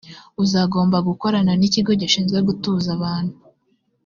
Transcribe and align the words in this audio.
uzagomba 0.43 0.97
gukorana 1.07 1.51
n’ikigo 1.59 1.91
gishinzwe 2.01 2.37
kugutuza 2.39 2.89
abantu 2.97 3.35